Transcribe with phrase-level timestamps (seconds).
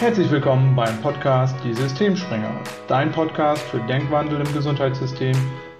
[0.00, 5.36] Herzlich willkommen beim Podcast Die Systemspringer, dein Podcast für Denkwandel im Gesundheitssystem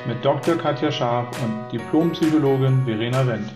[0.08, 0.56] mit Dr.
[0.56, 3.54] Katja Scharf und Diplompsychologin Verena Wendt.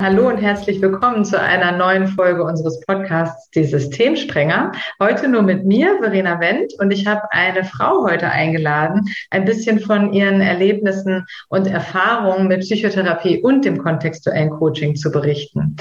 [0.00, 4.72] Hallo und herzlich willkommen zu einer neuen Folge unseres Podcasts Die Systemsprenger.
[5.00, 9.78] Heute nur mit mir, Verena Wendt, und ich habe eine Frau heute eingeladen, ein bisschen
[9.78, 15.76] von ihren Erlebnissen und Erfahrungen mit Psychotherapie und dem kontextuellen Coaching zu berichten.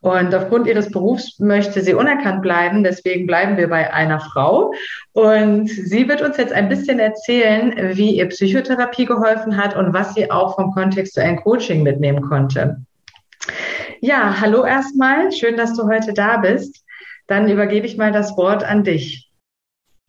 [0.00, 4.72] Und aufgrund ihres Berufs möchte sie unerkannt bleiben, deswegen bleiben wir bei einer Frau.
[5.12, 10.14] Und sie wird uns jetzt ein bisschen erzählen, wie ihr Psychotherapie geholfen hat und was
[10.14, 12.85] sie auch vom kontextuellen Coaching mitnehmen konnte.
[14.00, 15.32] Ja, hallo erstmal.
[15.32, 16.84] Schön, dass du heute da bist.
[17.26, 19.30] Dann übergebe ich mal das Wort an dich.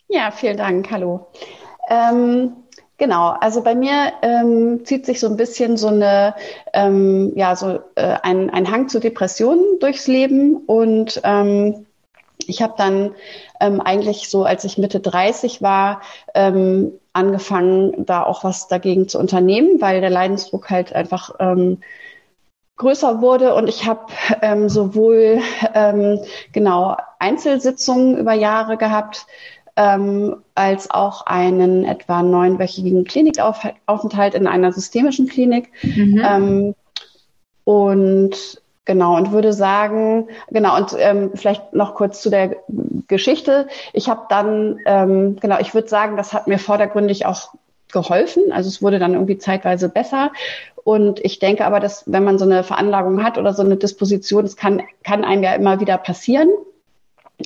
[0.09, 0.91] Ja, vielen Dank.
[0.91, 1.27] Hallo.
[1.89, 2.51] Ähm,
[2.97, 6.35] genau, also bei mir ähm, zieht sich so ein bisschen so eine,
[6.73, 11.85] ähm, ja, so äh, ein, ein Hang zu Depressionen durchs Leben und ähm,
[12.45, 13.15] ich habe dann
[13.59, 16.01] ähm, eigentlich so, als ich Mitte 30 war,
[16.33, 21.79] ähm, angefangen, da auch was dagegen zu unternehmen, weil der Leidensdruck halt einfach ähm,
[22.77, 24.05] größer wurde und ich habe
[24.41, 25.39] ähm, sowohl
[25.73, 26.19] ähm,
[26.53, 29.25] genau Einzelsitzungen über Jahre gehabt,
[29.75, 35.71] ähm, als auch einen etwa neunwöchigen Klinikaufenthalt in einer systemischen Klinik.
[35.83, 36.21] Mhm.
[36.23, 36.75] Ähm,
[37.63, 42.57] und genau, und würde sagen, genau, und ähm, vielleicht noch kurz zu der
[43.07, 43.67] Geschichte.
[43.93, 47.53] Ich habe dann, ähm, genau, ich würde sagen, das hat mir vordergründig auch
[47.91, 48.51] geholfen.
[48.51, 50.31] Also es wurde dann irgendwie zeitweise besser.
[50.87, 54.43] Und ich denke aber, dass wenn man so eine Veranlagung hat oder so eine Disposition,
[54.43, 56.47] das kann, kann einem ja immer wieder passieren.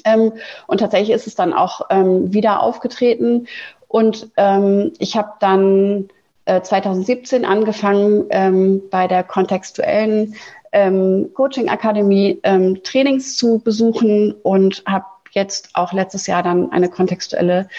[0.06, 0.34] Ähm,
[0.68, 3.48] und tatsächlich ist es dann auch ähm, wieder aufgetreten.
[3.88, 6.10] Und ähm, ich habe dann
[6.46, 10.36] äh, 2017 angefangen, ähm, bei der kontextuellen
[10.72, 16.90] ähm, Coaching Akademie ähm, Trainings zu besuchen und habe jetzt auch letztes Jahr dann eine
[16.90, 17.70] kontextuelle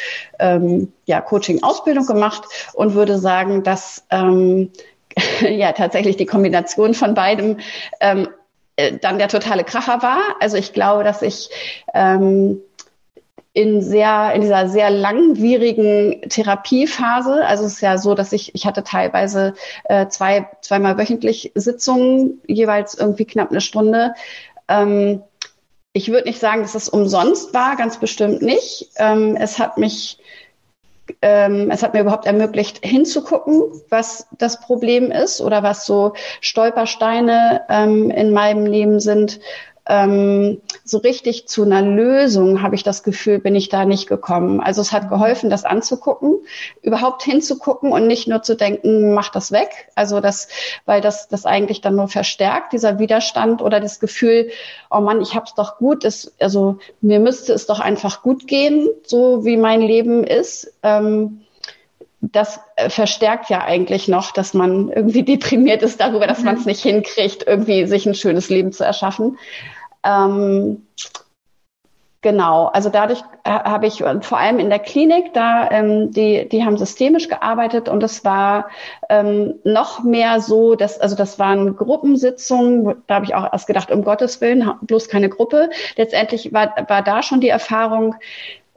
[1.05, 4.06] ja, Coaching-Ausbildung gemacht und würde sagen, dass
[5.40, 7.58] ja tatsächlich die Kombination von beidem
[8.00, 8.28] ähm,
[8.77, 10.20] äh, dann der totale Kracher war.
[10.40, 11.50] Also ich glaube, dass ich
[11.95, 12.61] ähm,
[13.55, 18.64] in sehr in dieser sehr langwierigen Therapiephase, also es ist ja so, dass ich ich
[18.64, 24.14] hatte teilweise äh, zwei zweimal wöchentlich Sitzungen jeweils irgendwie knapp eine Stunde.
[24.68, 25.23] Ähm,
[25.92, 28.89] ich würde nicht sagen, dass es umsonst war, ganz bestimmt nicht.
[28.96, 30.18] Ähm, es hat mich
[31.20, 37.62] ähm, es hat mir überhaupt ermöglicht, hinzugucken, was das Problem ist oder was so Stolpersteine
[37.68, 39.40] ähm, in meinem Leben sind
[39.92, 44.58] ähm, so richtig zu einer Lösung, habe ich das Gefühl, bin ich da nicht gekommen.
[44.63, 46.36] Also es hat geholfen, das anzugucken,
[46.80, 49.69] überhaupt hinzugucken und nicht nur zu denken, mach das weg.
[49.95, 50.48] Also das,
[50.86, 54.51] weil das das eigentlich dann nur verstärkt, dieser Widerstand oder das Gefühl,
[54.91, 58.89] oh Mann, ich hab's doch gut, es, also mir müsste es doch einfach gut gehen,
[59.05, 60.73] so wie mein Leben ist.
[60.83, 61.42] Ähm,
[62.23, 66.47] das äh, verstärkt ja eigentlich noch, dass man irgendwie deprimiert ist darüber, dass mhm.
[66.47, 69.36] man es nicht hinkriegt, irgendwie sich ein schönes Leben zu erschaffen.
[70.05, 70.86] Ähm,
[72.20, 76.64] genau, also dadurch äh, habe ich vor allem in der Klinik, da ähm, die, die
[76.64, 78.68] haben systemisch gearbeitet und es war
[79.08, 83.91] ähm, noch mehr so, dass, also das waren Gruppensitzungen, da habe ich auch erst gedacht,
[83.91, 85.70] um Gottes Willen, bloß keine Gruppe.
[85.96, 88.14] Letztendlich war, war da schon die Erfahrung,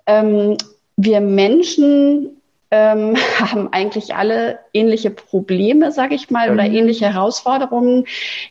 [0.05, 0.57] ähm,
[0.97, 2.41] wir Menschen
[2.71, 6.53] ähm, haben eigentlich alle ähnliche Probleme, sage ich mal, mhm.
[6.53, 8.05] oder ähnliche Herausforderungen,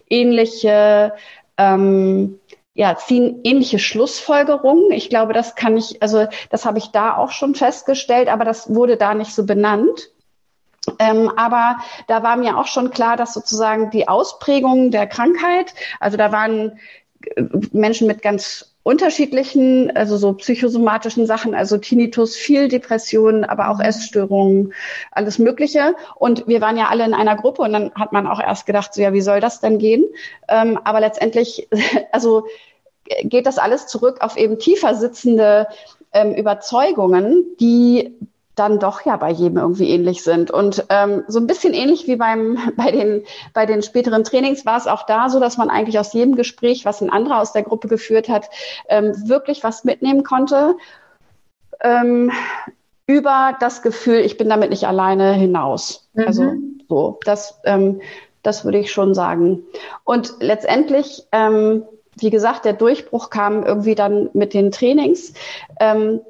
[0.08, 1.12] ähnliche
[1.56, 2.38] ähm,
[2.74, 4.90] ja, ziehen ähnliche Schlussfolgerungen.
[4.90, 8.74] Ich glaube, das kann ich, also das habe ich da auch schon festgestellt, aber das
[8.74, 10.10] wurde da nicht so benannt.
[10.98, 16.16] Ähm, aber da war mir auch schon klar, dass sozusagen die Ausprägung der Krankheit, also
[16.16, 16.78] da waren
[17.36, 23.80] äh, Menschen mit ganz unterschiedlichen, also so psychosomatischen Sachen, also Tinnitus, viel Depressionen, aber auch
[23.80, 24.74] Essstörungen,
[25.10, 25.94] alles Mögliche.
[26.16, 28.92] Und wir waren ja alle in einer Gruppe und dann hat man auch erst gedacht,
[28.92, 30.04] so ja, wie soll das denn gehen?
[30.48, 31.66] Ähm, aber letztendlich,
[32.12, 32.46] also
[33.22, 35.66] geht das alles zurück auf eben tiefer sitzende
[36.12, 38.16] ähm, Überzeugungen, die
[38.54, 40.50] dann doch ja bei jedem irgendwie ähnlich sind.
[40.50, 44.76] Und ähm, so ein bisschen ähnlich wie beim, bei, den, bei den späteren Trainings war
[44.76, 47.62] es auch da so, dass man eigentlich aus jedem Gespräch, was ein anderer aus der
[47.62, 48.48] Gruppe geführt hat,
[48.88, 50.76] ähm, wirklich was mitnehmen konnte.
[51.80, 52.30] Ähm,
[53.06, 56.08] über das Gefühl, ich bin damit nicht alleine hinaus.
[56.14, 56.24] Mhm.
[56.26, 56.52] Also
[56.88, 58.00] so, das, ähm,
[58.42, 59.64] das würde ich schon sagen.
[60.04, 61.84] Und letztendlich, ähm,
[62.18, 65.34] wie gesagt, der Durchbruch kam irgendwie dann mit den Trainings.
[65.80, 66.20] Ähm,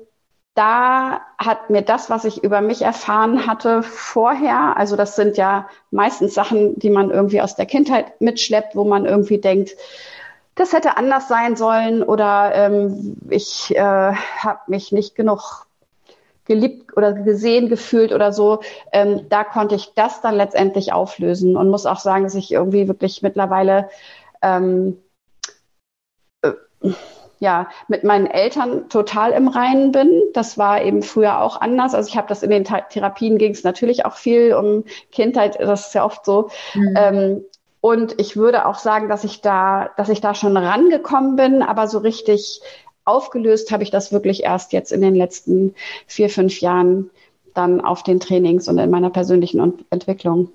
[0.55, 5.69] da hat mir das, was ich über mich erfahren hatte vorher, also das sind ja
[5.91, 9.77] meistens Sachen, die man irgendwie aus der Kindheit mitschleppt, wo man irgendwie denkt,
[10.55, 15.67] das hätte anders sein sollen oder ähm, ich äh, habe mich nicht genug
[16.45, 18.61] geliebt oder gesehen gefühlt oder so,
[18.93, 22.87] ähm, da konnte ich das dann letztendlich auflösen und muss auch sagen, dass ich irgendwie
[22.87, 23.89] wirklich mittlerweile
[24.43, 25.04] ähm, äh,
[27.41, 30.23] ja mit meinen Eltern total im Reinen bin.
[30.33, 31.95] Das war eben früher auch anders.
[31.95, 35.59] Also ich habe das in den Therapien ging es natürlich auch viel um Kindheit.
[35.61, 36.51] Das ist ja oft so.
[36.75, 36.95] Mhm.
[36.97, 37.45] Ähm,
[37.81, 41.87] und ich würde auch sagen, dass ich da, dass ich da schon rangekommen bin, aber
[41.87, 42.63] so richtig
[43.05, 45.75] aufgelöst habe ich das wirklich erst jetzt in den letzten
[46.07, 47.11] vier, fünf Jahren
[47.53, 50.49] dann auf den Trainings und in meiner persönlichen Entwicklung.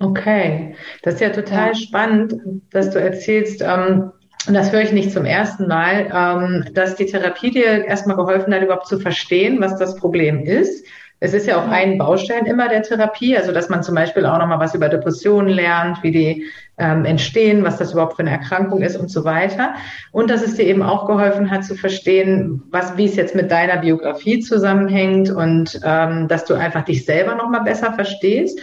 [0.00, 1.74] Okay, das ist ja total ja.
[1.74, 4.12] spannend, dass du erzählst, ähm,
[4.46, 8.52] und das höre ich nicht zum ersten Mal, ähm, dass die Therapie dir erstmal geholfen
[8.54, 10.84] hat, überhaupt zu verstehen, was das Problem ist
[11.24, 14.38] es ist ja auch ein Baustein immer der Therapie, also dass man zum Beispiel auch
[14.38, 16.46] nochmal was über Depressionen lernt, wie die
[16.78, 19.74] ähm, entstehen, was das überhaupt für eine Erkrankung ist und so weiter.
[20.10, 23.52] Und dass es dir eben auch geholfen hat zu verstehen, was, wie es jetzt mit
[23.52, 28.58] deiner Biografie zusammenhängt und ähm, dass du einfach dich selber nochmal besser verstehst.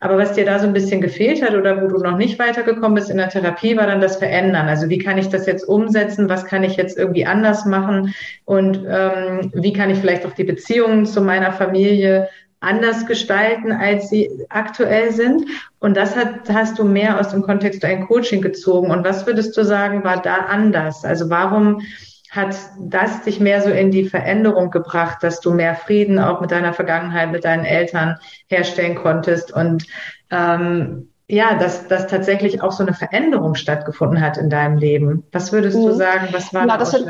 [0.00, 2.94] Aber was dir da so ein bisschen gefehlt hat oder wo du noch nicht weitergekommen
[2.94, 4.68] bist in der Therapie, war dann das Verändern.
[4.68, 6.28] Also wie kann ich das jetzt umsetzen?
[6.28, 8.14] Was kann ich jetzt irgendwie anders machen?
[8.44, 12.28] Und ähm, wie kann ich vielleicht auch die Beziehungen zu meiner Familie
[12.60, 15.44] anders gestalten, als sie aktuell sind.
[15.78, 18.90] Und das hat, hast du mehr aus dem Kontext ein Coaching gezogen.
[18.90, 21.04] Und was würdest du sagen, war da anders?
[21.04, 21.82] Also warum
[22.30, 26.50] hat das dich mehr so in die Veränderung gebracht, dass du mehr Frieden auch mit
[26.50, 29.86] deiner Vergangenheit, mit deinen Eltern herstellen konntest und
[30.30, 35.24] ähm, ja, dass, dass tatsächlich auch so eine Veränderung stattgefunden hat in deinem Leben.
[35.30, 35.94] Was würdest du mhm.
[35.94, 37.06] sagen, was war Na, das sind,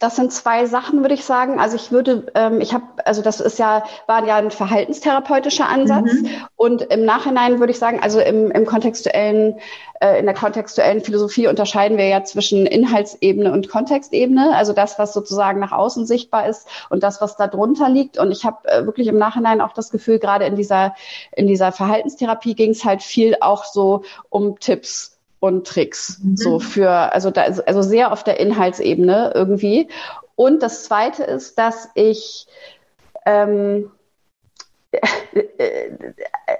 [0.00, 1.60] das sind zwei Sachen, würde ich sagen.
[1.60, 6.12] Also ich würde, ähm, ich habe, also das ist ja, war ja ein verhaltenstherapeutischer Ansatz.
[6.12, 6.28] Mhm.
[6.56, 9.60] Und im Nachhinein würde ich sagen, also im, im kontextuellen,
[10.00, 14.56] äh, in der kontextuellen Philosophie unterscheiden wir ja zwischen Inhaltsebene und Kontextebene.
[14.56, 18.16] Also das, was sozusagen nach außen sichtbar ist und das, was da drunter liegt.
[18.16, 20.94] Und ich habe äh, wirklich im Nachhinein auch das Gefühl, gerade in dieser,
[21.32, 26.20] in dieser Verhaltenstherapie ging es halt viel auch so um Tipps und Tricks.
[26.22, 26.36] Mhm.
[26.36, 29.88] So für, also da, also sehr auf der Inhaltsebene irgendwie.
[30.36, 32.46] Und das zweite ist, dass ich
[33.26, 33.90] ähm,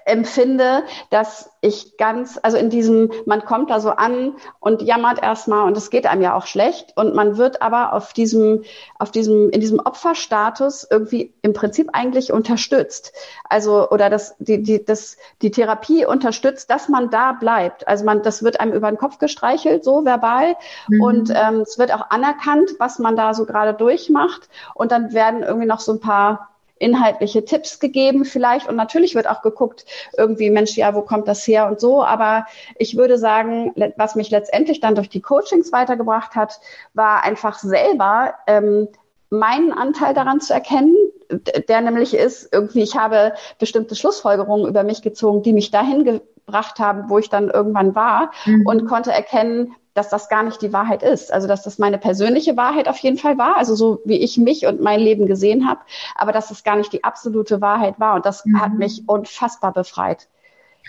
[0.05, 5.67] empfinde, dass ich ganz, also in diesem, man kommt da so an und jammert erstmal
[5.67, 8.63] und es geht einem ja auch schlecht und man wird aber auf diesem,
[8.99, 13.13] auf diesem, in diesem Opferstatus irgendwie im Prinzip eigentlich unterstützt.
[13.49, 17.89] Also, oder das, die, die, das, die Therapie unterstützt, dass man da bleibt.
[17.89, 20.57] Also man, das wird einem über den Kopf gestreichelt, so verbal
[20.89, 21.03] mhm.
[21.03, 25.43] und ähm, es wird auch anerkannt, was man da so gerade durchmacht und dann werden
[25.43, 26.50] irgendwie noch so ein paar
[26.81, 28.69] inhaltliche Tipps gegeben vielleicht.
[28.69, 29.85] Und natürlich wird auch geguckt,
[30.17, 32.03] irgendwie, Mensch, ja, wo kommt das her und so.
[32.03, 32.47] Aber
[32.77, 36.61] ich würde sagen, was mich letztendlich dann durch die Coachings weitergebracht hat,
[36.95, 38.89] war einfach selber ähm,
[39.29, 40.97] meinen Anteil daran zu erkennen,
[41.69, 46.81] der nämlich ist, irgendwie, ich habe bestimmte Schlussfolgerungen über mich gezogen, die mich dahin gebracht
[46.81, 48.67] haben, wo ich dann irgendwann war mhm.
[48.67, 51.33] und konnte erkennen, dass das gar nicht die Wahrheit ist.
[51.33, 54.67] Also dass das meine persönliche Wahrheit auf jeden Fall war, also so wie ich mich
[54.67, 55.81] und mein Leben gesehen habe,
[56.15, 58.15] aber dass es gar nicht die absolute Wahrheit war.
[58.15, 58.61] Und das mhm.
[58.61, 60.29] hat mich unfassbar befreit.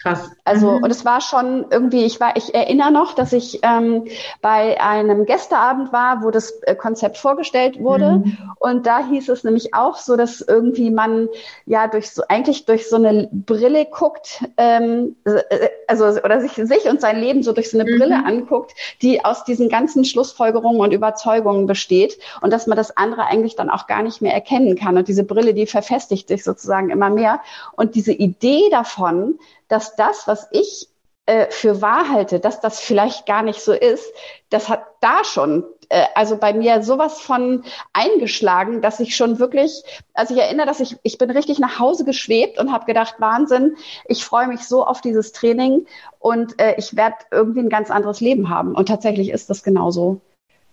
[0.02, 0.32] Krass.
[0.46, 0.84] Also, mhm.
[0.84, 4.06] und es war schon irgendwie, ich war, ich erinnere noch, dass ich ähm,
[4.42, 8.24] bei einem Gästeabend war, wo das äh, Konzept vorgestellt wurde.
[8.24, 8.38] Mhm.
[8.60, 11.30] Und da hieß es nämlich auch so, dass irgendwie man
[11.68, 16.90] ja durch so, eigentlich durch so eine Brille guckt, ähm, äh, also, oder sich, sich
[16.90, 18.00] und sein Leben so durch so eine mhm.
[18.00, 22.18] Brille anguckt, die aus diesen ganzen Schlussfolgerungen und Überzeugungen besteht.
[22.42, 24.98] Und dass man das andere eigentlich dann auch gar nicht mehr erkennen kann.
[24.98, 27.40] Und diese Brille, die verfestigt sich sozusagen immer mehr.
[27.74, 29.38] Und diese Idee davon,
[29.72, 30.90] dass das, was ich
[31.26, 34.12] äh, für wahr halte, dass das vielleicht gar nicht so ist,
[34.50, 37.64] das hat da schon, äh, also bei mir sowas von
[37.94, 42.06] eingeschlagen, dass ich schon wirklich, also ich erinnere, dass ich, ich bin richtig nach Hause
[42.06, 45.86] geschwebt und habe gedacht, Wahnsinn, ich freue mich so auf dieses Training
[46.20, 48.76] und äh, ich werde irgendwie ein ganz anderes Leben haben.
[48.76, 50.22] Und tatsächlich ist das genauso.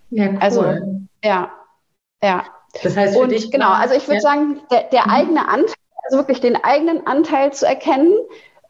[0.09, 0.37] Ja, cool.
[0.41, 0.63] Also,
[1.23, 1.51] ja,
[2.23, 2.43] ja.
[2.83, 4.21] Das heißt für und dich genau, also ich würde ja.
[4.21, 5.11] sagen, der, der mhm.
[5.11, 8.13] eigene Anteil, also wirklich den eigenen Anteil zu erkennen,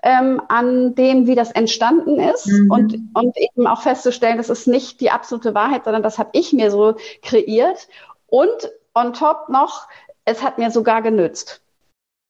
[0.04, 2.72] ähm, an dem, wie das entstanden ist mhm.
[2.72, 6.54] und, und eben auch festzustellen, das ist nicht die absolute Wahrheit, sondern das habe ich
[6.54, 7.88] mir so kreiert.
[8.28, 9.88] Und on top noch,
[10.26, 11.62] es hat mir sogar genützt.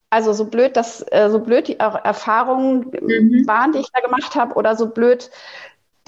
[0.09, 3.45] Also so blöd, dass äh, so blöd die Erfahrungen mhm.
[3.45, 5.29] waren, die ich da gemacht habe, oder so blöd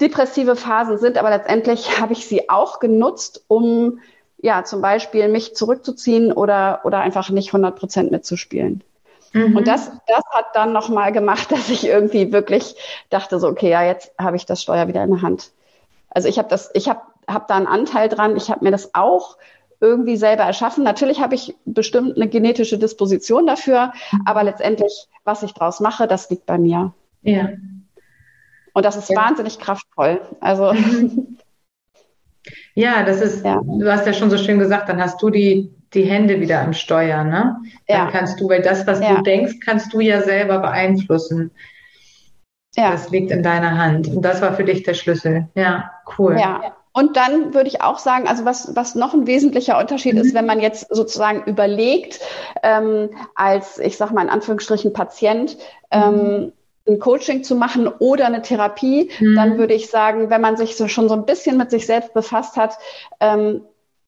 [0.00, 4.00] depressive Phasen sind, aber letztendlich habe ich sie auch genutzt, um
[4.38, 8.82] ja zum Beispiel mich zurückzuziehen oder oder einfach nicht 100 Prozent mitzuspielen.
[9.32, 9.56] Mhm.
[9.56, 12.76] Und das, das hat dann nochmal gemacht, dass ich irgendwie wirklich
[13.10, 15.52] dachte so, okay, ja, jetzt habe ich das Steuer wieder in der Hand.
[16.10, 18.36] Also ich habe das, ich habe hab da einen Anteil dran.
[18.36, 19.36] Ich habe mir das auch
[19.80, 20.84] irgendwie selber erschaffen.
[20.84, 23.92] Natürlich habe ich bestimmt eine genetische Disposition dafür,
[24.24, 26.92] aber letztendlich, was ich draus mache, das liegt bei mir.
[27.22, 27.50] Ja.
[28.74, 29.16] Und das ist ja.
[29.16, 30.20] wahnsinnig kraftvoll.
[30.40, 30.72] Also.
[32.74, 33.60] Ja, das ist, ja.
[33.62, 36.72] du hast ja schon so schön gesagt, dann hast du die, die Hände wieder am
[36.72, 37.56] Steuer, ne?
[37.86, 38.10] Dann ja.
[38.10, 39.16] kannst du, weil das, was ja.
[39.16, 41.50] du denkst, kannst du ja selber beeinflussen.
[42.74, 42.92] Ja.
[42.92, 44.08] Das liegt in deiner Hand.
[44.08, 45.48] Und das war für dich der Schlüssel.
[45.54, 46.38] Ja, cool.
[46.38, 46.74] Ja.
[46.94, 50.20] Und dann würde ich auch sagen, also was, was noch ein wesentlicher Unterschied mhm.
[50.20, 52.20] ist, wenn man jetzt sozusagen überlegt,
[52.62, 55.56] ähm, als, ich sage mal in Anführungsstrichen, Patient,
[55.90, 56.52] ähm, mhm.
[56.86, 59.36] ein Coaching zu machen oder eine Therapie, mhm.
[59.36, 62.12] dann würde ich sagen, wenn man sich so schon so ein bisschen mit sich selbst
[62.12, 62.76] befasst hat,
[63.20, 63.62] ähm,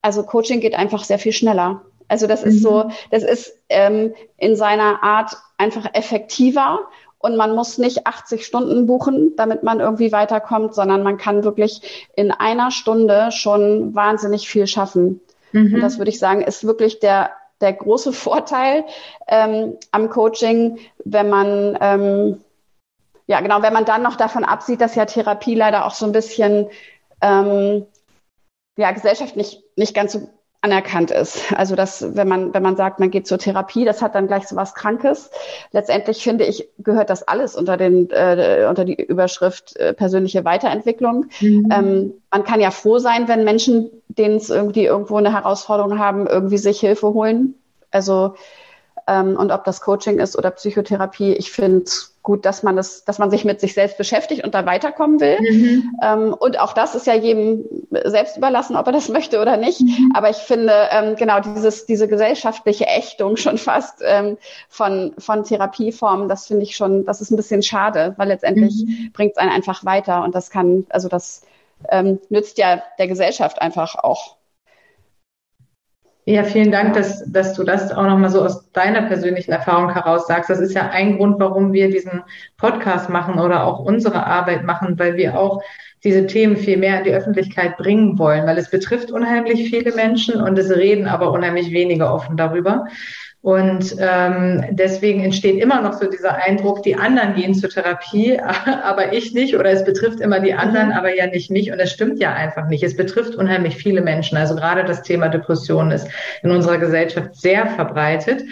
[0.05, 1.81] also Coaching geht einfach sehr viel schneller.
[2.09, 2.93] Also das ist so, mhm.
[3.11, 6.81] das ist ähm, in seiner Art einfach effektiver
[7.19, 12.09] und man muss nicht 80 Stunden buchen, damit man irgendwie weiterkommt, sondern man kann wirklich
[12.15, 15.23] in einer Stunde schon wahnsinnig viel schaffen.
[15.53, 15.77] Mhm.
[15.77, 17.31] Und das würde ich sagen, ist wirklich der,
[17.63, 18.85] der große Vorteil
[19.27, 22.41] ähm, am Coaching, wenn man, ähm,
[23.27, 26.13] ja genau, wenn man dann noch davon absieht, dass ja Therapie leider auch so ein
[26.13, 26.69] bisschen
[27.23, 27.87] ähm,
[28.77, 30.29] ja, gesellschaftlich nicht ganz so
[30.65, 31.53] anerkannt ist.
[31.53, 34.49] Also dass, wenn man, wenn man sagt, man geht zur Therapie, das hat dann gleich
[34.49, 35.31] so was Krankes.
[35.73, 41.27] Letztendlich finde ich, gehört das alles unter den, äh, unter die Überschrift äh, persönliche Weiterentwicklung.
[41.41, 41.69] Mhm.
[41.71, 46.27] Ähm, man kann ja froh sein, wenn Menschen, denen es irgendwie irgendwo eine Herausforderung haben,
[46.27, 47.55] irgendwie sich Hilfe holen.
[47.91, 48.35] Also
[49.07, 51.85] ähm, und ob das Coaching ist oder Psychotherapie, ich finde
[52.23, 55.39] gut, dass man das, dass man sich mit sich selbst beschäftigt und da weiterkommen will.
[55.41, 55.99] Mhm.
[56.03, 57.67] Ähm, und auch das ist ja jedem
[58.05, 59.83] selbst überlassen, ob er das möchte oder nicht.
[59.83, 60.11] Mhm.
[60.15, 64.39] Aber ich finde ähm, genau dieses, diese gesellschaftliche Ächtung schon fast ähm,
[64.71, 69.13] von, von Therapieformen, das finde ich schon, das ist ein bisschen schade, weil letztendlich mhm.
[69.13, 71.43] bringt es einen einfach weiter und das kann, also das
[71.91, 74.37] ähm, nützt ja der Gesellschaft einfach auch.
[76.27, 80.27] Ja, vielen Dank, dass, dass du das auch nochmal so aus deiner persönlichen Erfahrung heraus
[80.27, 80.49] sagst.
[80.49, 82.23] Das ist ja ein Grund, warum wir diesen
[82.57, 85.63] Podcast machen oder auch unsere Arbeit machen, weil wir auch
[86.03, 90.41] diese Themen viel mehr in die Öffentlichkeit bringen wollen, weil es betrifft unheimlich viele Menschen
[90.41, 92.87] und es reden aber unheimlich wenige offen darüber.
[93.45, 98.41] Und ähm, deswegen entsteht immer noch so dieser Eindruck, die anderen gehen zur Therapie,
[98.83, 99.55] aber ich nicht.
[99.55, 100.93] Oder es betrifft immer die anderen, mhm.
[100.95, 101.71] aber ja nicht mich.
[101.71, 102.83] Und das stimmt ja einfach nicht.
[102.83, 104.39] Es betrifft unheimlich viele Menschen.
[104.39, 106.09] Also gerade das Thema Depression ist
[106.43, 108.45] in unserer Gesellschaft sehr verbreitet.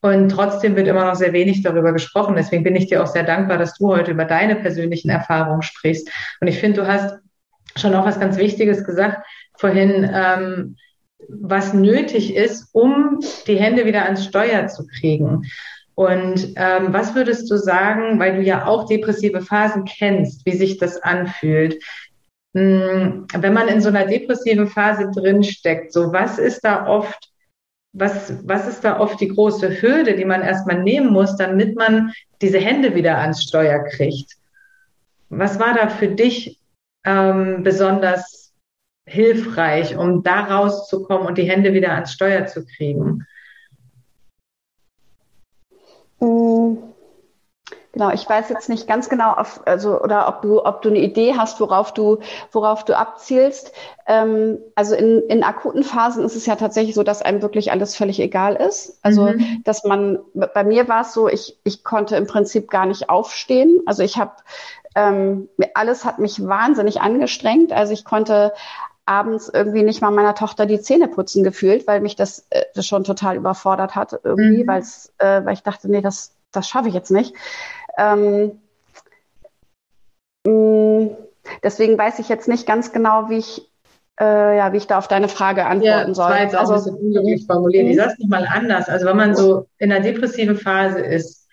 [0.00, 2.34] Und trotzdem wird immer noch sehr wenig darüber gesprochen.
[2.34, 6.08] Deswegen bin ich dir auch sehr dankbar, dass du heute über deine persönlichen Erfahrungen sprichst.
[6.40, 7.18] Und ich finde, du hast
[7.76, 9.26] schon auch was ganz Wichtiges gesagt
[9.58, 10.10] vorhin.
[10.10, 10.76] Ähm,
[11.40, 15.44] was nötig ist, um die Hände wieder ans Steuer zu kriegen.
[15.94, 20.78] Und ähm, was würdest du sagen, weil du ja auch depressive Phasen kennst, wie sich
[20.78, 21.82] das anfühlt?
[22.54, 27.30] Hm, wenn man in so einer depressiven Phase drinsteckt, so was ist da oft,
[27.92, 32.12] was, was ist da oft die große Hürde, die man erstmal nehmen muss, damit man
[32.40, 34.36] diese Hände wieder ans Steuer kriegt?
[35.28, 36.58] Was war da für dich
[37.04, 38.41] ähm, besonders
[39.04, 43.26] hilfreich, um da rauszukommen und die Hände wieder ans Steuer zu kriegen?
[46.20, 46.76] Mm,
[47.92, 51.00] genau, ich weiß jetzt nicht ganz genau, auf, also oder ob du, ob du eine
[51.00, 52.20] Idee hast, worauf du,
[52.52, 53.72] worauf du abzielst.
[54.06, 57.96] Ähm, also in, in akuten Phasen ist es ja tatsächlich so, dass einem wirklich alles
[57.96, 58.98] völlig egal ist.
[59.02, 59.62] Also mhm.
[59.64, 63.80] dass man, bei mir war es so, ich, ich konnte im Prinzip gar nicht aufstehen.
[63.84, 64.32] Also ich habe
[64.94, 67.72] ähm, alles hat mich wahnsinnig angestrengt.
[67.72, 68.52] Also ich konnte
[69.04, 72.86] abends irgendwie nicht mal meiner Tochter die Zähne putzen gefühlt, weil mich das, äh, das
[72.86, 74.68] schon total überfordert hat irgendwie, mhm.
[74.68, 77.34] weil's, äh, weil ich dachte, nee, das, das schaffe ich jetzt nicht.
[77.98, 78.60] Ähm,
[80.46, 81.10] mh, mm,
[81.62, 83.68] deswegen weiß ich jetzt nicht ganz genau, wie ich
[84.20, 86.28] äh, ja, wie ich da auf deine Frage antworten ja, soll.
[86.28, 87.86] Das war jetzt auch also, ein bisschen unglücklich formuliert.
[87.86, 88.00] Ich mhm.
[88.00, 88.88] sage es nochmal anders.
[88.88, 91.48] Also wenn man so in einer depressiven Phase ist,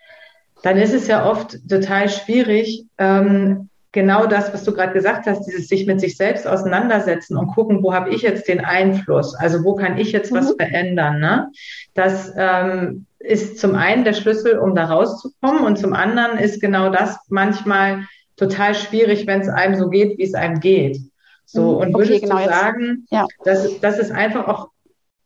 [0.62, 5.46] dann ist es ja oft total schwierig, ähm, genau das, was du gerade gesagt hast,
[5.46, 9.36] dieses sich mit sich selbst auseinandersetzen und gucken, wo habe ich jetzt den Einfluss?
[9.36, 10.38] Also wo kann ich jetzt mhm.
[10.38, 11.19] was verändern?
[11.19, 11.50] Ne?
[11.93, 16.89] Das ähm, ist zum einen der Schlüssel, um da rauszukommen und zum anderen ist genau
[16.89, 18.05] das manchmal
[18.38, 21.00] total schwierig, wenn es einem so geht, wie es einem geht.
[21.46, 21.77] So, mhm.
[21.77, 23.25] und würdest okay, genau du sagen, ja.
[23.43, 24.69] dass, dass es einfach auch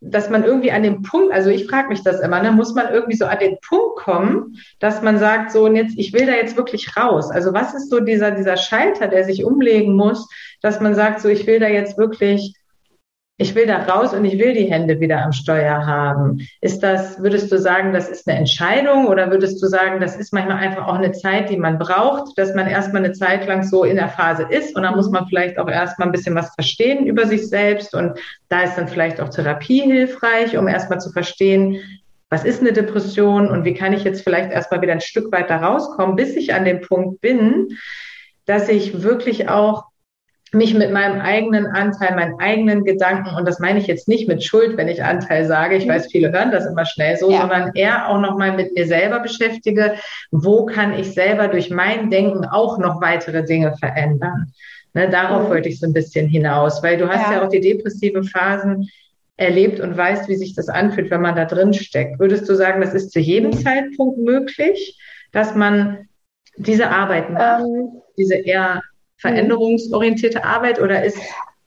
[0.05, 2.91] dass man irgendwie an dem Punkt, also ich frage mich das immer, ne, muss man
[2.91, 6.33] irgendwie so an den Punkt kommen, dass man sagt, so und jetzt, ich will da
[6.33, 7.31] jetzt wirklich raus.
[7.31, 10.27] Also was ist so dieser, dieser Schalter, der sich umlegen muss,
[10.61, 12.55] dass man sagt, so ich will da jetzt wirklich
[13.37, 16.47] ich will da raus und ich will die Hände wieder am Steuer haben.
[16.61, 20.33] Ist das, würdest du sagen, das ist eine Entscheidung oder würdest du sagen, das ist
[20.33, 23.85] manchmal einfach auch eine Zeit, die man braucht, dass man erstmal eine Zeit lang so
[23.85, 27.07] in der Phase ist und dann muss man vielleicht auch erstmal ein bisschen was verstehen
[27.07, 31.79] über sich selbst und da ist dann vielleicht auch Therapie hilfreich, um erstmal zu verstehen,
[32.29, 35.57] was ist eine Depression und wie kann ich jetzt vielleicht erstmal wieder ein Stück weiter
[35.57, 37.77] rauskommen, bis ich an dem Punkt bin,
[38.45, 39.85] dass ich wirklich auch
[40.53, 44.43] mich mit meinem eigenen Anteil, meinen eigenen Gedanken, und das meine ich jetzt nicht mit
[44.43, 47.41] Schuld, wenn ich Anteil sage, ich weiß, viele hören das immer schnell so, ja.
[47.41, 49.95] sondern eher auch nochmal mit mir selber beschäftige,
[50.31, 54.53] wo kann ich selber durch mein Denken auch noch weitere Dinge verändern.
[54.93, 55.49] Ne, darauf mhm.
[55.49, 57.37] wollte ich so ein bisschen hinaus, weil du hast ja.
[57.37, 58.89] ja auch die depressive Phasen
[59.37, 62.19] erlebt und weißt, wie sich das anfühlt, wenn man da drin steckt.
[62.19, 64.99] Würdest du sagen, das ist zu jedem Zeitpunkt möglich,
[65.31, 66.07] dass man
[66.57, 68.83] diese Arbeit macht, ähm, diese eher
[69.23, 71.17] veränderungsorientierte Arbeit oder ist,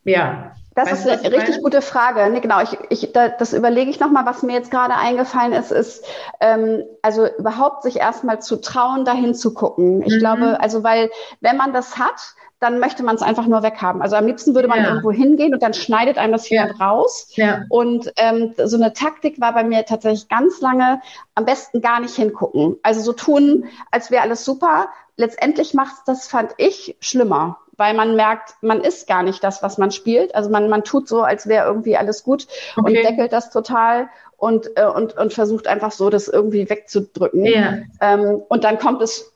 [0.05, 0.53] ja.
[0.75, 1.63] Das ist eine richtig meine?
[1.63, 2.29] gute Frage.
[2.31, 4.27] Nee, genau, ich, ich, da, das überlege ich nochmal.
[4.27, 6.05] Was mir jetzt gerade eingefallen ist, ist,
[6.41, 10.03] ähm, also überhaupt sich erstmal zu trauen, dahin zu gucken.
[10.03, 10.19] Ich mhm.
[10.19, 11.11] glaube, also weil,
[11.41, 14.01] wenn man das hat, dann möchte man es einfach nur weghaben.
[14.01, 14.89] Also am liebsten würde man ja.
[14.89, 16.87] irgendwo hingehen und dann schneidet einem das jemand ja.
[16.87, 17.29] raus.
[17.35, 17.63] Ja.
[17.69, 21.01] Und ähm, so eine Taktik war bei mir tatsächlich ganz lange
[21.35, 22.77] am besten gar nicht hingucken.
[22.83, 24.89] Also so tun, als wäre alles super.
[25.17, 29.79] Letztendlich macht das, fand ich, schlimmer weil man merkt, man ist gar nicht das, was
[29.79, 30.35] man spielt.
[30.35, 32.47] Also man, man tut so, als wäre irgendwie alles gut
[32.77, 32.87] okay.
[32.87, 37.47] und deckelt das total und, äh, und, und versucht einfach so, das irgendwie wegzudrücken.
[37.47, 37.79] Ja.
[38.01, 39.33] Ähm, und dann kommt es,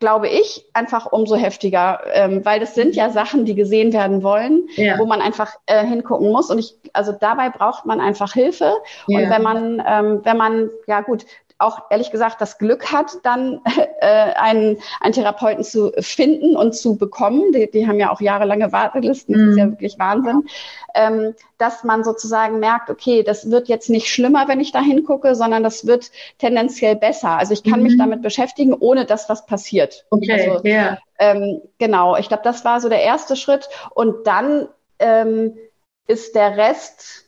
[0.00, 4.68] glaube ich, einfach umso heftiger, ähm, weil das sind ja Sachen, die gesehen werden wollen,
[4.74, 4.98] ja.
[4.98, 6.50] wo man einfach äh, hingucken muss.
[6.50, 8.74] Und ich, also dabei braucht man einfach Hilfe.
[9.06, 9.18] Ja.
[9.18, 11.24] Und wenn man, ähm, wenn man, ja gut,
[11.62, 13.60] auch ehrlich gesagt das Glück hat, dann
[14.00, 17.52] äh, einen, einen Therapeuten zu finden und zu bekommen.
[17.52, 19.70] Die, die haben ja auch jahrelange Wartelisten, das ist ja mhm.
[19.72, 20.44] wirklich Wahnsinn.
[20.94, 25.34] Ähm, dass man sozusagen merkt, okay, das wird jetzt nicht schlimmer, wenn ich da hingucke,
[25.34, 27.30] sondern das wird tendenziell besser.
[27.30, 27.84] Also ich kann mhm.
[27.84, 30.04] mich damit beschäftigen, ohne dass was passiert.
[30.10, 30.98] Okay, also, ja.
[31.18, 33.68] Ähm, genau, ich glaube, das war so der erste Schritt.
[33.94, 35.56] Und dann ähm,
[36.06, 37.21] ist der Rest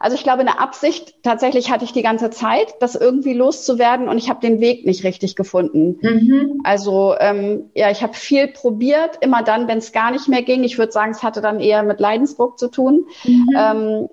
[0.00, 4.18] also ich glaube, eine Absicht tatsächlich hatte ich die ganze Zeit, das irgendwie loszuwerden und
[4.18, 5.98] ich habe den Weg nicht richtig gefunden.
[6.00, 6.60] Mhm.
[6.64, 10.62] Also ähm, ja, ich habe viel probiert, immer dann, wenn es gar nicht mehr ging.
[10.64, 13.06] Ich würde sagen, es hatte dann eher mit Leidensdruck zu tun.
[13.24, 13.48] Mhm.
[13.56, 14.08] Ähm,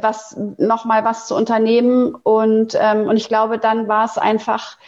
[0.00, 4.78] was nochmal was zu unternehmen und ähm, und ich glaube dann war es einfach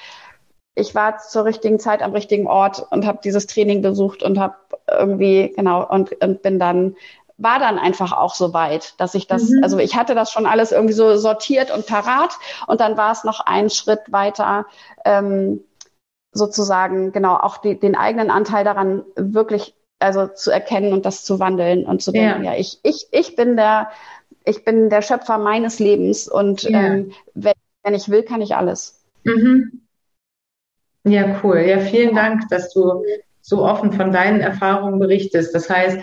[0.75, 4.55] ich war zur richtigen Zeit am richtigen Ort und habe dieses Training besucht und habe
[4.89, 6.97] irgendwie genau und, und bin dann
[7.43, 9.63] war dann einfach auch so weit, dass ich das, mhm.
[9.63, 13.25] also ich hatte das schon alles irgendwie so sortiert und parat und dann war es
[13.25, 14.67] noch ein Schritt weiter,
[15.05, 15.61] ähm,
[16.33, 21.39] sozusagen, genau, auch die, den eigenen Anteil daran wirklich, also zu erkennen und das zu
[21.39, 23.91] wandeln und zu denken, ja, ja ich, ich, ich bin der,
[24.45, 26.81] ich bin der Schöpfer meines Lebens und ja.
[26.81, 29.05] ähm, wenn, wenn ich will, kann ich alles.
[29.25, 29.83] Mhm.
[31.05, 31.59] Ja, cool.
[31.59, 33.05] Ja, vielen Dank, dass du
[33.41, 35.55] so offen von deinen Erfahrungen berichtest.
[35.55, 35.99] Das heißt,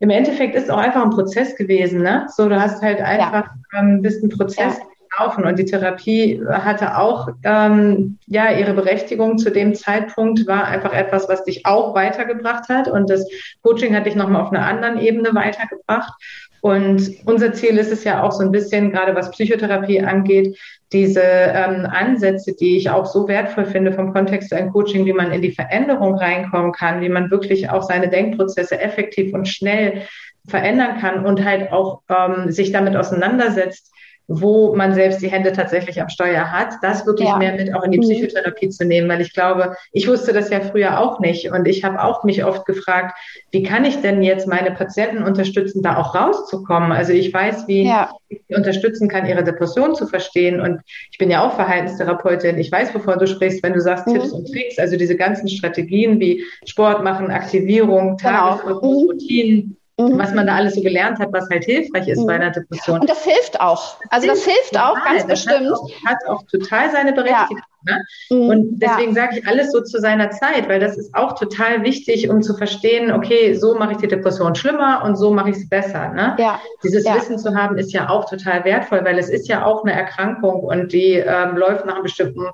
[0.00, 2.26] im Endeffekt ist es auch einfach ein Prozess gewesen, ne?
[2.34, 3.80] So, du hast halt einfach ja.
[3.80, 4.84] ähm, bist ein Prozess ja.
[5.16, 10.94] gelaufen und die Therapie hatte auch ähm, ja ihre Berechtigung zu dem Zeitpunkt, war einfach
[10.94, 13.28] etwas, was dich auch weitergebracht hat und das
[13.62, 16.14] Coaching hat dich nochmal auf einer anderen Ebene weitergebracht.
[16.60, 20.58] Und unser Ziel ist es ja auch so ein bisschen, gerade was Psychotherapie angeht,
[20.92, 25.32] diese ähm, Ansätze, die ich auch so wertvoll finde vom Kontext ein Coaching, wie man
[25.32, 30.02] in die Veränderung reinkommen kann, wie man wirklich auch seine Denkprozesse effektiv und schnell
[30.48, 33.92] verändern kann und halt auch ähm, sich damit auseinandersetzt,
[34.32, 37.36] wo man selbst die Hände tatsächlich am Steuer hat, das wirklich ja.
[37.36, 38.02] mehr mit auch in die mhm.
[38.02, 41.82] Psychotherapie zu nehmen, weil ich glaube, ich wusste das ja früher auch nicht und ich
[41.82, 43.18] habe auch mich oft gefragt,
[43.50, 46.92] wie kann ich denn jetzt meine Patienten unterstützen, da auch rauszukommen?
[46.92, 48.12] Also ich weiß, wie ja.
[48.28, 50.80] ich sie unterstützen kann, ihre Depression zu verstehen und
[51.10, 52.56] ich bin ja auch Verhaltenstherapeutin.
[52.58, 54.12] Ich weiß, wovon du sprichst, wenn du sagst mhm.
[54.12, 58.56] Tipps und Tricks, also diese ganzen Strategien wie Sport machen, Aktivierung, genau.
[58.56, 59.10] Tagesrhythmus, mhm.
[59.10, 60.18] Routinen mhm.
[60.18, 62.26] was man da alles so gelernt hat, was halt hilfreich ist mhm.
[62.26, 63.00] bei einer Depression.
[63.00, 63.96] Und das hilft auch.
[64.10, 64.92] Also das, das hilft total.
[64.92, 65.66] auch ganz das bestimmt.
[65.66, 67.58] Hat auch, hat auch, total seine Berechtigung.
[67.58, 67.96] Ja.
[67.96, 68.04] Ne?
[68.30, 68.48] Mhm.
[68.48, 69.22] Und deswegen ja.
[69.22, 72.54] sage ich alles so zu seiner Zeit, weil das ist auch total wichtig, um zu
[72.54, 76.12] verstehen, okay, so mache ich die Depression schlimmer und so mache ich sie besser.
[76.12, 76.36] Ne?
[76.38, 76.60] Ja.
[76.82, 77.04] Dieses.
[77.10, 80.60] Wissen zu haben, ist ja auch total wertvoll, weil es ist ja auch eine Erkrankung
[80.60, 82.46] und die ähm, läuft nach einem bestimmten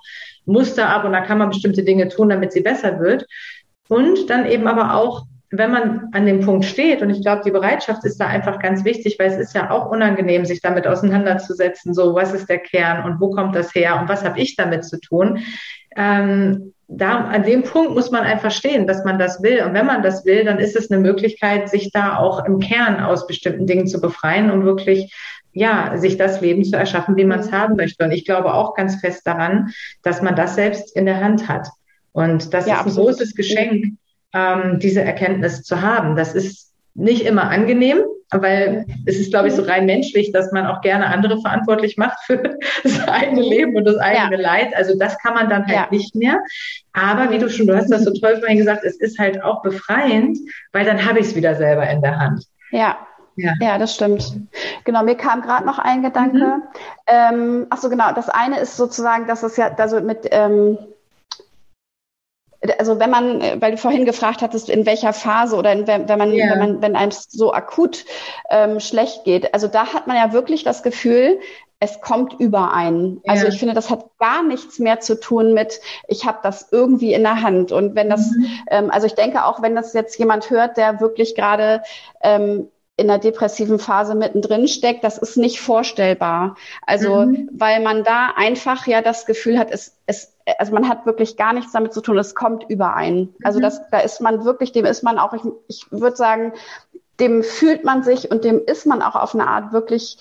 [0.46, 3.26] Muster ab und da kann man bestimmte Dinge tun, damit sie besser wird.
[3.88, 7.50] Und dann eben aber auch wenn man an dem Punkt steht, und ich glaube, die
[7.50, 11.94] Bereitschaft ist da einfach ganz wichtig, weil es ist ja auch unangenehm, sich damit auseinanderzusetzen,
[11.94, 14.84] so was ist der Kern und wo kommt das her und was habe ich damit
[14.84, 15.38] zu tun,
[15.96, 19.64] ähm, da, an dem Punkt muss man einfach stehen, dass man das will.
[19.64, 23.00] Und wenn man das will, dann ist es eine Möglichkeit, sich da auch im Kern
[23.00, 25.12] aus bestimmten Dingen zu befreien, um wirklich
[25.52, 28.04] ja, sich das Leben zu erschaffen, wie man es haben möchte.
[28.04, 31.68] Und ich glaube auch ganz fest daran, dass man das selbst in der Hand hat.
[32.12, 33.08] Und das ja, ist ein absolut.
[33.08, 33.96] großes Geschenk,
[34.32, 36.16] ähm, diese Erkenntnis zu haben.
[36.16, 37.98] Das ist nicht immer angenehm,
[38.30, 42.18] weil es ist, glaube ich, so rein menschlich, dass man auch gerne andere verantwortlich macht
[42.24, 42.42] für
[42.82, 44.42] das eigene Leben und das eigene ja.
[44.42, 44.74] Leid.
[44.74, 45.88] Also das kann man dann halt ja.
[45.90, 46.40] nicht mehr.
[46.92, 49.62] Aber wie du schon, du hast das so toll vorhin gesagt, es ist halt auch
[49.62, 50.38] befreiend,
[50.72, 52.44] weil dann habe ich es wieder selber in der Hand.
[52.70, 52.96] Ja,
[53.36, 53.52] ja.
[53.60, 54.32] ja, das stimmt.
[54.84, 56.38] Genau, mir kam gerade noch ein Gedanke.
[56.38, 56.62] Mhm.
[57.06, 58.12] Ähm, ach so, genau.
[58.12, 60.78] Das eine ist sozusagen, dass es ja, also mit, ähm,
[62.78, 66.18] also wenn man, weil du vorhin gefragt hattest, in welcher Phase oder in, wenn, wenn
[66.18, 66.52] man, yeah.
[66.52, 68.04] wenn man, wenn einem so akut
[68.50, 71.38] ähm, schlecht geht, also da hat man ja wirklich das Gefühl,
[71.78, 73.20] es kommt überein.
[73.24, 73.32] Ja.
[73.32, 77.12] Also ich finde, das hat gar nichts mehr zu tun mit, ich habe das irgendwie
[77.12, 77.70] in der Hand.
[77.70, 78.46] Und wenn das, mhm.
[78.70, 81.82] ähm, also ich denke auch, wenn das jetzt jemand hört, der wirklich gerade
[82.22, 86.56] ähm, in der depressiven Phase mittendrin steckt, das ist nicht vorstellbar.
[86.86, 87.50] Also, mhm.
[87.52, 91.52] weil man da einfach ja das Gefühl hat, es, es, also man hat wirklich gar
[91.52, 93.34] nichts damit zu tun, es kommt überein.
[93.44, 93.64] Also mhm.
[93.64, 96.52] das, da ist man wirklich, dem ist man auch, ich, ich würde sagen,
[97.20, 100.18] dem fühlt man sich und dem ist man auch auf eine Art wirklich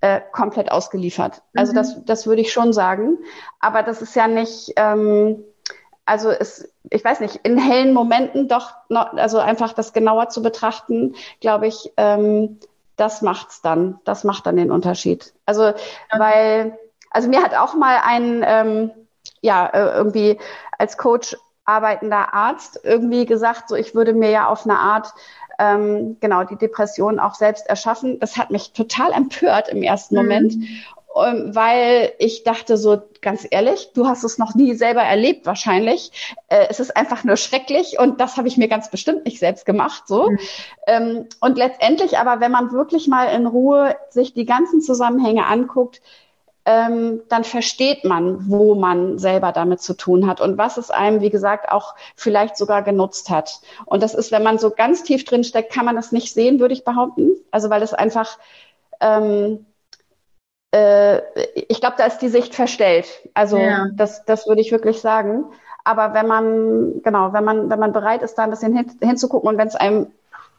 [0.00, 1.42] äh, komplett ausgeliefert.
[1.54, 1.76] Also mhm.
[1.76, 3.18] das, das würde ich schon sagen.
[3.60, 5.44] Aber das ist ja nicht, ähm,
[6.06, 10.40] also es, ich weiß nicht, in hellen Momenten doch, noch, also einfach das genauer zu
[10.40, 12.60] betrachten, glaube ich, ähm,
[12.96, 14.00] das macht's dann.
[14.04, 15.34] Das macht dann den Unterschied.
[15.44, 15.74] Also,
[16.16, 16.78] weil,
[17.10, 18.90] also mir hat auch mal ein, ähm,
[19.42, 20.38] ja, äh, irgendwie
[20.78, 25.12] als Coach arbeitender Arzt irgendwie gesagt, so ich würde mir ja auf eine Art
[25.58, 28.20] ähm, genau die Depression auch selbst erschaffen.
[28.20, 30.22] Das hat mich total empört im ersten mhm.
[30.22, 30.54] Moment
[31.16, 36.34] ähm, weil ich dachte so, ganz ehrlich, du hast es noch nie selber erlebt wahrscheinlich.
[36.48, 39.66] Äh, es ist einfach nur schrecklich und das habe ich mir ganz bestimmt nicht selbst
[39.66, 40.04] gemacht.
[40.06, 40.30] So.
[40.30, 40.38] Mhm.
[40.86, 46.00] Ähm, und letztendlich aber, wenn man wirklich mal in Ruhe sich die ganzen Zusammenhänge anguckt,
[46.66, 51.20] ähm, dann versteht man, wo man selber damit zu tun hat und was es einem,
[51.20, 53.60] wie gesagt, auch vielleicht sogar genutzt hat.
[53.86, 56.58] Und das ist, wenn man so ganz tief drin steckt, kann man das nicht sehen,
[56.58, 57.36] würde ich behaupten.
[57.52, 58.36] Also weil es einfach
[59.00, 59.64] ähm,
[60.72, 61.18] äh,
[61.68, 63.06] ich glaube, da ist die Sicht verstellt.
[63.34, 63.88] Also ja.
[63.94, 65.44] das, das würde ich wirklich sagen.
[65.84, 69.48] Aber wenn man, genau, wenn man, wenn man bereit ist, da ein bisschen hin, hinzugucken
[69.48, 70.08] und wenn es einem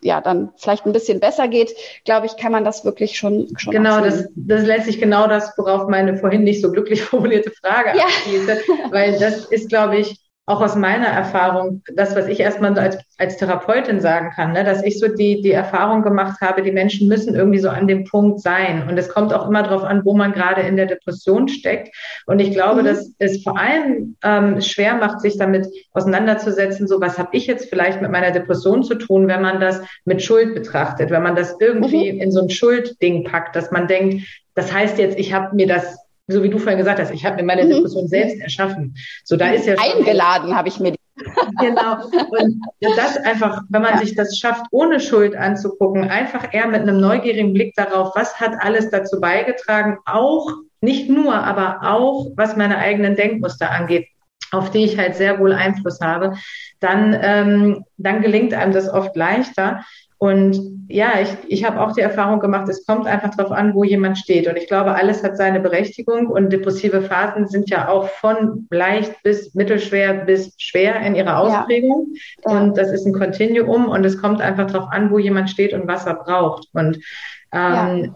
[0.01, 1.73] ja dann vielleicht ein bisschen besser geht,
[2.05, 5.57] glaube ich, kann man das wirklich schon schon Genau, das, das ist letztlich genau das,
[5.57, 8.05] worauf meine vorhin nicht so glücklich formulierte Frage ja.
[8.05, 8.59] abzielte,
[8.91, 13.35] weil das ist, glaube ich, auch aus meiner Erfahrung, das, was ich erstmal als, als
[13.35, 17.35] Therapeutin sagen kann, ne, dass ich so die, die Erfahrung gemacht habe, die Menschen müssen
[17.35, 18.87] irgendwie so an dem Punkt sein.
[18.87, 21.93] Und es kommt auch immer darauf an, wo man gerade in der Depression steckt.
[22.27, 22.85] Und ich glaube, mhm.
[22.85, 27.69] dass es vor allem ähm, schwer macht, sich damit auseinanderzusetzen, so was habe ich jetzt
[27.69, 31.57] vielleicht mit meiner Depression zu tun, wenn man das mit Schuld betrachtet, wenn man das
[31.59, 32.21] irgendwie mhm.
[32.21, 36.06] in so ein Schuldding packt, dass man denkt, das heißt jetzt, ich habe mir das
[36.27, 37.69] so wie du vorhin gesagt hast, ich habe mir meine mhm.
[37.69, 38.95] Depression selbst erschaffen.
[39.23, 40.97] So da ist ja eingeladen habe ich mir die.
[41.59, 42.03] genau.
[42.03, 42.61] Und
[42.95, 43.99] das einfach, wenn man ja.
[43.99, 48.53] sich das schafft, ohne Schuld anzugucken, einfach eher mit einem neugierigen Blick darauf, was hat
[48.59, 54.07] alles dazu beigetragen, auch nicht nur, aber auch was meine eigenen Denkmuster angeht,
[54.51, 56.37] auf die ich halt sehr wohl Einfluss habe,
[56.79, 59.83] dann, ähm, dann gelingt einem das oft leichter.
[60.19, 63.83] Und ja, ich, ich habe auch die Erfahrung gemacht, es kommt einfach darauf an, wo
[63.83, 64.47] jemand steht.
[64.47, 69.21] Und ich glaube, alles hat seine Berechtigung und depressive Phasen sind ja auch von leicht
[69.21, 72.13] bis mittelschwer bis schwer in ihrer Ausprägung.
[72.45, 72.59] Ja.
[72.59, 75.87] Und das ist ein Kontinuum und es kommt einfach darauf an, wo jemand steht und
[75.87, 76.67] was er braucht.
[76.73, 76.99] Und
[77.53, 78.13] ähm, ja.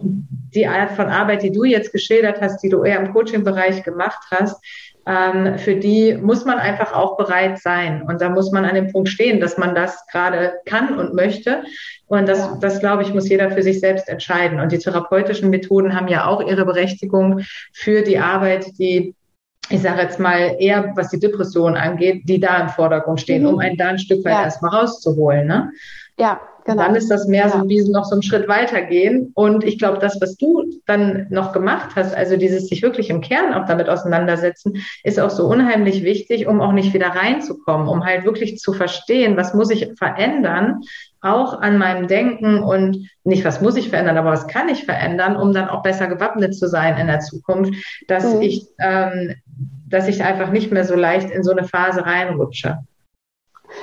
[0.55, 4.19] die Art von Arbeit, die du jetzt geschildert hast, die du eher im Coaching-Bereich gemacht
[4.31, 4.61] hast,
[5.05, 8.03] ähm, für die muss man einfach auch bereit sein.
[8.03, 11.63] Und da muss man an dem Punkt stehen, dass man das gerade kann und möchte.
[12.07, 12.57] Und das, ja.
[12.61, 14.59] das glaube ich, muss jeder für sich selbst entscheiden.
[14.59, 17.41] Und die therapeutischen Methoden haben ja auch ihre Berechtigung
[17.73, 19.15] für die Arbeit, die
[19.69, 23.49] ich sage jetzt mal eher, was die Depression angeht, die da im Vordergrund stehen, mhm.
[23.49, 24.43] um einen da ein Stück weit ja.
[24.43, 25.47] erstmal rauszuholen.
[25.47, 25.71] Ne?
[26.19, 26.83] Ja, Genau.
[26.83, 27.49] Dann ist das mehr ja.
[27.49, 29.31] so wie noch so einen Schritt weitergehen.
[29.33, 33.21] Und ich glaube, das, was du dann noch gemacht hast, also dieses sich wirklich im
[33.21, 38.05] Kern auch damit auseinandersetzen, ist auch so unheimlich wichtig, um auch nicht wieder reinzukommen, um
[38.05, 40.81] halt wirklich zu verstehen, was muss ich verändern,
[41.21, 45.35] auch an meinem Denken und nicht, was muss ich verändern, aber was kann ich verändern,
[45.35, 47.73] um dann auch besser gewappnet zu sein in der Zukunft,
[48.07, 48.41] dass mhm.
[48.41, 49.35] ich, ähm,
[49.87, 52.79] dass ich einfach nicht mehr so leicht in so eine Phase reinrutsche.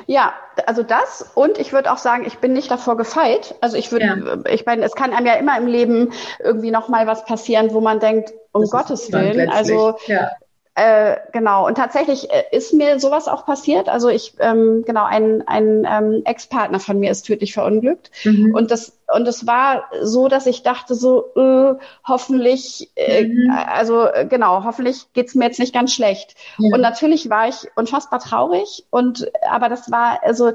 [0.07, 0.35] Ja,
[0.67, 3.55] also das und ich würde auch sagen, ich bin nicht davor gefeit.
[3.61, 4.53] Also ich würde, ja.
[4.53, 7.81] ich meine, es kann einem ja immer im Leben irgendwie noch mal was passieren, wo
[7.81, 9.51] man denkt, um das Gottes Willen.
[9.51, 10.31] Also ja.
[10.79, 13.89] Äh, genau, und tatsächlich äh, ist mir sowas auch passiert.
[13.89, 18.13] Also ich, ähm, genau, ein, ein ähm, Ex-Partner von mir ist tödlich verunglückt.
[18.23, 18.55] Mhm.
[18.55, 21.75] Und das und es war so, dass ich dachte so, äh,
[22.07, 23.51] hoffentlich, äh, mhm.
[23.51, 26.37] also äh, genau, hoffentlich geht's mir jetzt nicht ganz schlecht.
[26.59, 26.75] Ja.
[26.75, 28.85] Und natürlich war ich unfassbar traurig.
[28.91, 30.53] Und aber das war also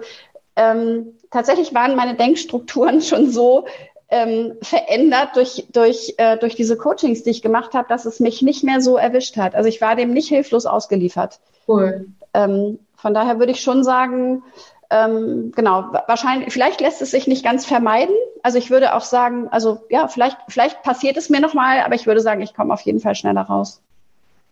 [0.56, 3.66] ähm, tatsächlich waren meine Denkstrukturen schon so,
[4.14, 8.44] ähm, verändert durch, durch, äh, durch diese Coachings, die ich gemacht habe, dass es mich
[8.44, 9.56] nicht mehr so erwischt hat.
[9.56, 11.40] Also ich war dem nicht hilflos ausgeliefert.
[11.68, 12.06] Cool.
[12.36, 14.44] Ähm, von daher würde ich schon sagen,
[14.92, 18.14] ähm, genau, wahrscheinlich, vielleicht lässt es sich nicht ganz vermeiden.
[18.44, 22.06] Also ich würde auch sagen, also ja, vielleicht, vielleicht passiert es mir nochmal, aber ich
[22.06, 23.82] würde sagen, ich komme auf jeden Fall schneller raus.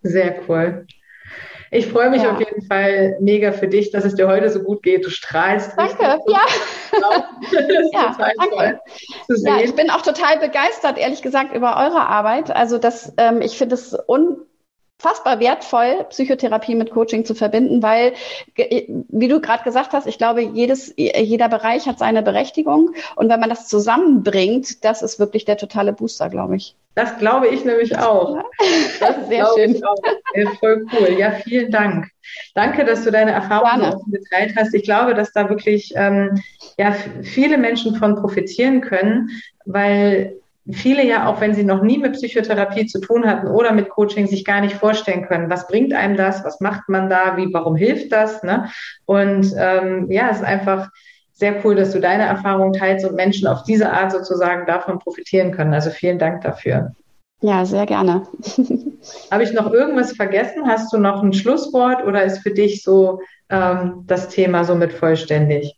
[0.02, 0.86] Sehr cool.
[1.74, 2.32] Ich freue mich ja.
[2.32, 5.06] auf jeden Fall mega für dich, dass es dir heute so gut geht.
[5.06, 5.72] Du strahlst.
[5.74, 6.40] Danke, ja.
[7.92, 8.80] ja, danke.
[9.28, 12.54] Ja, ich bin auch total begeistert, ehrlich gesagt, über eure Arbeit.
[12.54, 14.42] Also das, ähm, ich finde es un
[15.02, 18.12] unfassbar wertvoll, Psychotherapie mit Coaching zu verbinden, weil,
[18.56, 22.94] wie du gerade gesagt hast, ich glaube, jedes, jeder Bereich hat seine Berechtigung.
[23.16, 26.76] Und wenn man das zusammenbringt, das ist wirklich der totale Booster, glaube ich.
[26.94, 28.38] Das glaube ich nämlich auch.
[29.00, 29.82] Das ist sehr schön.
[30.34, 31.18] Ja, voll cool.
[31.18, 32.08] Ja, vielen Dank.
[32.54, 34.74] Danke, dass du deine Erfahrungen geteilt hast.
[34.74, 36.40] Ich glaube, dass da wirklich ähm,
[36.78, 39.30] ja, viele Menschen von profitieren können,
[39.64, 40.36] weil
[40.70, 44.26] viele ja, auch wenn sie noch nie mit Psychotherapie zu tun hatten oder mit Coaching,
[44.26, 47.76] sich gar nicht vorstellen können, was bringt einem das, was macht man da, wie, warum
[47.76, 48.42] hilft das?
[48.42, 48.68] Ne?
[49.04, 50.90] Und ähm, ja, es ist einfach
[51.32, 55.50] sehr cool, dass du deine Erfahrungen teilst und Menschen auf diese Art sozusagen davon profitieren
[55.50, 55.74] können.
[55.74, 56.92] Also vielen Dank dafür.
[57.40, 58.22] Ja, sehr gerne.
[59.32, 60.68] Habe ich noch irgendwas vergessen?
[60.68, 65.76] Hast du noch ein Schlusswort oder ist für dich so ähm, das Thema somit vollständig?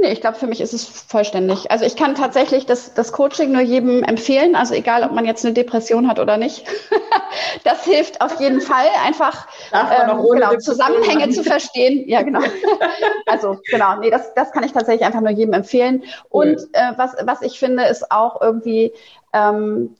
[0.00, 1.70] Nee, ich glaube, für mich ist es vollständig.
[1.70, 5.44] Also ich kann tatsächlich das, das Coaching nur jedem empfehlen, also egal, ob man jetzt
[5.44, 6.66] eine Depression hat oder nicht.
[7.64, 12.08] das hilft auf jeden Fall, einfach ähm, genau, Zusammenhänge zu verstehen.
[12.08, 12.40] Ja, genau.
[13.26, 16.02] also genau, nee, das, das kann ich tatsächlich einfach nur jedem empfehlen.
[16.32, 16.52] Cool.
[16.52, 18.94] Und äh, was, was ich finde, ist auch irgendwie
[19.34, 19.96] ähm,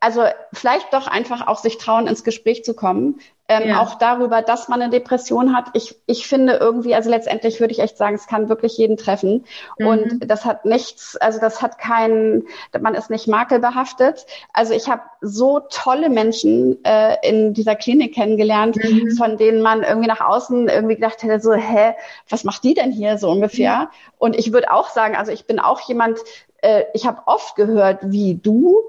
[0.00, 3.20] also vielleicht doch einfach auch sich trauen, ins Gespräch zu kommen.
[3.50, 3.80] Ähm, ja.
[3.80, 5.70] Auch darüber, dass man eine Depression hat.
[5.72, 9.46] Ich, ich finde irgendwie, also letztendlich würde ich echt sagen, es kann wirklich jeden treffen.
[9.78, 9.86] Mhm.
[9.86, 12.46] Und das hat nichts, also das hat keinen,
[12.78, 14.26] man ist nicht makelbehaftet.
[14.52, 19.12] Also ich habe so tolle Menschen äh, in dieser Klinik kennengelernt, mhm.
[19.12, 21.94] von denen man irgendwie nach außen irgendwie gedacht hätte, so, hä,
[22.28, 23.78] was macht die denn hier so ungefähr?
[23.78, 23.86] Mhm.
[24.18, 26.18] Und ich würde auch sagen, also ich bin auch jemand,
[26.60, 28.82] äh, ich habe oft gehört, wie du,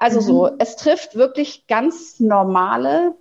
[0.00, 0.24] also mhm.
[0.24, 3.14] so, es trifft wirklich ganz normale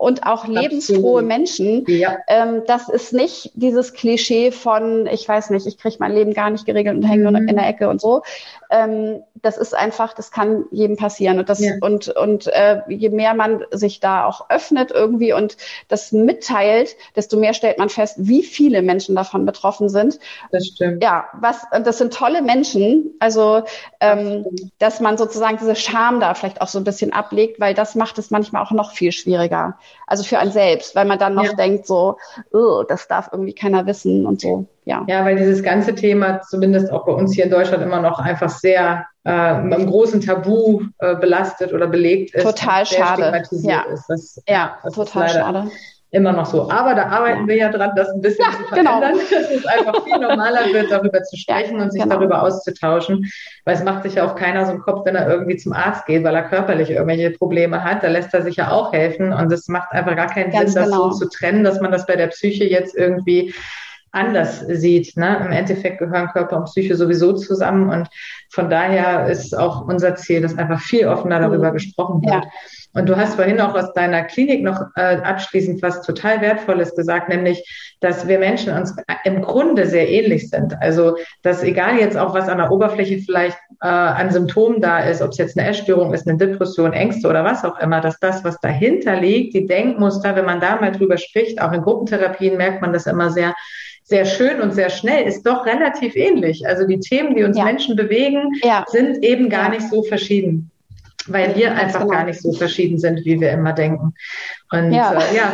[0.00, 1.84] und auch lebensfrohe Menschen.
[1.86, 2.18] Ja.
[2.26, 6.50] Ähm, das ist nicht dieses Klischee von, ich weiß nicht, ich kriege mein Leben gar
[6.50, 7.32] nicht geregelt und hänge mhm.
[7.32, 8.22] nur in der Ecke und so.
[8.70, 11.38] Ähm, das ist einfach, das kann jedem passieren.
[11.38, 11.72] Und, das, ja.
[11.80, 15.56] und, und äh, je mehr man sich da auch öffnet irgendwie und
[15.88, 20.18] das mitteilt, desto mehr stellt man fest, wie viele Menschen davon betroffen sind.
[20.52, 21.02] Das stimmt.
[21.02, 23.14] Ja, was, das sind tolle Menschen.
[23.18, 23.62] Also,
[24.00, 24.44] ähm,
[24.78, 27.94] das dass man sozusagen diese Scham da vielleicht auch so ein bisschen ablegt, weil das
[27.94, 29.78] macht es manchmal auch noch viel schwieriger.
[30.06, 31.52] Also für einen selbst, weil man dann noch ja.
[31.52, 32.16] denkt so,
[32.52, 34.66] oh, das darf irgendwie keiner wissen und so.
[34.84, 35.04] Ja.
[35.06, 38.48] ja, weil dieses ganze Thema zumindest auch bei uns hier in Deutschland immer noch einfach
[38.48, 42.42] sehr äh, mit einem großen Tabu äh, belastet oder belegt ist.
[42.42, 43.42] Total schade.
[43.62, 44.06] Ja, ist.
[44.08, 45.70] Das, ja das total schade.
[46.12, 46.68] Immer noch so.
[46.70, 47.46] Aber da arbeiten ja.
[47.46, 48.98] wir ja dran, das ein bisschen ja, zu genau.
[48.98, 49.42] verändern, genau.
[49.42, 52.16] dass es einfach viel normaler wird, darüber zu sprechen ja, und sich genau.
[52.16, 53.30] darüber auszutauschen.
[53.64, 56.06] Weil es macht sich ja auch keiner so einen Kopf, wenn er irgendwie zum Arzt
[56.06, 58.02] geht, weil er körperlich irgendwelche Probleme hat.
[58.02, 59.32] Da lässt er sich ja auch helfen.
[59.32, 61.08] Und es macht einfach gar keinen Ganz Sinn, genau.
[61.08, 63.54] das so zu trennen, dass man das bei der Psyche jetzt irgendwie
[64.12, 65.16] anders sieht.
[65.16, 65.40] Ne?
[65.44, 68.08] Im Endeffekt gehören Körper und Psyche sowieso zusammen und
[68.50, 71.74] von daher ist auch unser Ziel, dass einfach viel offener darüber mhm.
[71.74, 72.44] gesprochen wird.
[72.44, 72.50] Ja.
[72.92, 77.28] Und du hast vorhin auch aus deiner Klinik noch äh, abschließend was total Wertvolles gesagt,
[77.28, 77.64] nämlich,
[78.00, 80.74] dass wir Menschen uns im Grunde sehr ähnlich sind.
[80.80, 85.22] Also, dass egal jetzt auch, was an der Oberfläche vielleicht äh, an Symptomen da ist,
[85.22, 88.42] ob es jetzt eine Essstörung ist, eine Depression, Ängste oder was auch immer, dass das,
[88.42, 92.82] was dahinter liegt, die Denkmuster, wenn man da mal drüber spricht, auch in Gruppentherapien merkt
[92.82, 93.54] man das immer sehr,
[94.02, 96.66] sehr schön und sehr schnell, ist doch relativ ähnlich.
[96.66, 97.64] Also die Themen, die uns ja.
[97.64, 98.84] Menschen bewegen, ja.
[98.88, 100.72] sind eben gar nicht so verschieden,
[101.26, 104.14] weil wir einfach gar nicht so verschieden sind, wie wir immer denken.
[104.70, 105.52] Und ja, äh, ja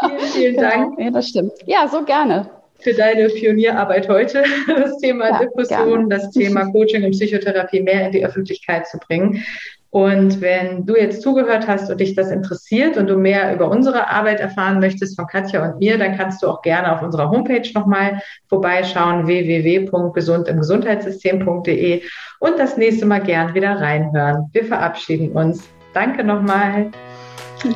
[0.00, 0.68] vielen, vielen genau.
[0.68, 1.00] Dank.
[1.00, 1.52] Ja, das stimmt.
[1.66, 2.50] Ja, so gerne
[2.82, 8.12] für deine Pionierarbeit heute, das Thema ja, Depression, das Thema Coaching und Psychotherapie mehr in
[8.12, 9.44] die Öffentlichkeit zu bringen.
[9.92, 14.08] Und wenn du jetzt zugehört hast und dich das interessiert und du mehr über unsere
[14.08, 17.68] Arbeit erfahren möchtest von Katja und mir, dann kannst du auch gerne auf unserer Homepage
[17.74, 22.02] nochmal vorbeischauen, www.gesundimgesundheitssystem.de
[22.38, 24.48] und das nächste Mal gern wieder reinhören.
[24.52, 25.68] Wir verabschieden uns.
[25.92, 26.90] Danke nochmal.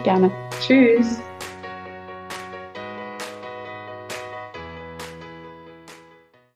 [0.02, 0.30] Gerne.
[0.66, 1.20] Tschüss.